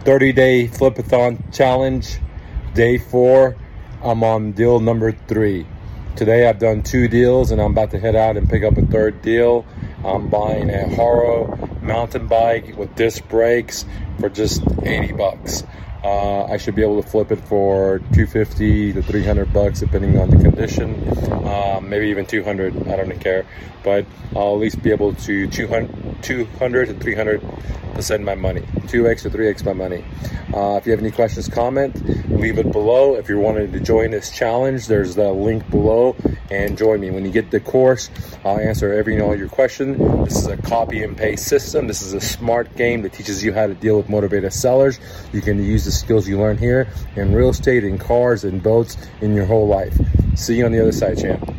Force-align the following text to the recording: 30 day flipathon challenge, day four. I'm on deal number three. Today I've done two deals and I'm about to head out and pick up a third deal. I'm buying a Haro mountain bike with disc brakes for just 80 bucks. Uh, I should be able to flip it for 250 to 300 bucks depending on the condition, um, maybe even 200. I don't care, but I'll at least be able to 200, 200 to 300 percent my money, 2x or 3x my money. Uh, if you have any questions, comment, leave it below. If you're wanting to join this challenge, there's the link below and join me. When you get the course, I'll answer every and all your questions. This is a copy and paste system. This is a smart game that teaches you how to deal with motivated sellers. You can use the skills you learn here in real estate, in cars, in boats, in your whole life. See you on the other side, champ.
30 0.00 0.32
day 0.32 0.66
flipathon 0.66 1.54
challenge, 1.54 2.18
day 2.74 2.96
four. 2.96 3.56
I'm 4.02 4.24
on 4.24 4.52
deal 4.52 4.80
number 4.80 5.12
three. 5.12 5.66
Today 6.16 6.48
I've 6.48 6.58
done 6.58 6.82
two 6.82 7.06
deals 7.06 7.50
and 7.50 7.60
I'm 7.60 7.72
about 7.72 7.90
to 7.90 7.98
head 7.98 8.16
out 8.16 8.38
and 8.38 8.48
pick 8.48 8.62
up 8.62 8.78
a 8.78 8.86
third 8.86 9.20
deal. 9.20 9.66
I'm 10.02 10.30
buying 10.30 10.70
a 10.70 10.94
Haro 10.94 11.54
mountain 11.82 12.28
bike 12.28 12.78
with 12.78 12.94
disc 12.94 13.28
brakes 13.28 13.84
for 14.18 14.30
just 14.30 14.62
80 14.82 15.12
bucks. 15.12 15.64
Uh, 16.02 16.44
I 16.44 16.56
should 16.56 16.74
be 16.74 16.82
able 16.82 17.02
to 17.02 17.06
flip 17.06 17.30
it 17.30 17.40
for 17.40 17.98
250 17.98 18.94
to 18.94 19.02
300 19.02 19.52
bucks 19.52 19.80
depending 19.80 20.18
on 20.18 20.30
the 20.30 20.38
condition, 20.38 20.94
um, 21.46 21.90
maybe 21.90 22.08
even 22.08 22.24
200. 22.24 22.88
I 22.88 22.96
don't 22.96 23.20
care, 23.20 23.44
but 23.84 24.06
I'll 24.34 24.54
at 24.54 24.60
least 24.60 24.82
be 24.82 24.92
able 24.92 25.12
to 25.12 25.46
200, 25.46 26.22
200 26.22 26.86
to 26.86 26.94
300 26.94 27.42
percent 28.00 28.24
my 28.24 28.34
money, 28.34 28.62
2x 28.86 29.26
or 29.26 29.30
3x 29.30 29.62
my 29.62 29.74
money. 29.74 30.02
Uh, 30.54 30.78
if 30.78 30.86
you 30.86 30.92
have 30.92 31.00
any 31.00 31.10
questions, 31.10 31.48
comment, 31.48 31.94
leave 32.30 32.56
it 32.56 32.72
below. 32.72 33.14
If 33.14 33.28
you're 33.28 33.38
wanting 33.38 33.72
to 33.72 33.78
join 33.78 34.12
this 34.12 34.30
challenge, 34.30 34.86
there's 34.86 35.16
the 35.16 35.30
link 35.30 35.68
below 35.70 36.16
and 36.50 36.78
join 36.78 37.00
me. 37.00 37.10
When 37.10 37.26
you 37.26 37.30
get 37.30 37.50
the 37.50 37.60
course, 37.60 38.08
I'll 38.42 38.58
answer 38.58 38.90
every 38.90 39.16
and 39.16 39.22
all 39.22 39.36
your 39.36 39.50
questions. 39.50 39.98
This 40.24 40.38
is 40.38 40.46
a 40.46 40.56
copy 40.56 41.02
and 41.02 41.14
paste 41.14 41.46
system. 41.46 41.88
This 41.88 42.00
is 42.00 42.14
a 42.14 42.22
smart 42.22 42.74
game 42.74 43.02
that 43.02 43.12
teaches 43.12 43.44
you 43.44 43.52
how 43.52 43.66
to 43.66 43.74
deal 43.74 43.98
with 43.98 44.08
motivated 44.08 44.54
sellers. 44.54 44.98
You 45.34 45.42
can 45.42 45.62
use 45.62 45.84
the 45.84 45.92
skills 45.92 46.26
you 46.26 46.38
learn 46.38 46.56
here 46.56 46.88
in 47.16 47.34
real 47.34 47.50
estate, 47.50 47.84
in 47.84 47.98
cars, 47.98 48.44
in 48.44 48.60
boats, 48.60 48.96
in 49.20 49.34
your 49.34 49.44
whole 49.44 49.68
life. 49.68 49.94
See 50.36 50.56
you 50.56 50.64
on 50.64 50.72
the 50.72 50.80
other 50.80 50.92
side, 50.92 51.18
champ. 51.18 51.49